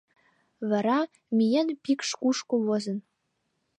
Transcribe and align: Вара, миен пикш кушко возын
Вара, 0.69 0.99
миен 1.37 1.67
пикш 1.83 2.09
кушко 2.21 2.55
возын 2.65 2.97